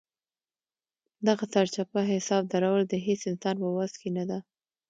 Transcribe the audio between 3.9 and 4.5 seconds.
کې نه ده.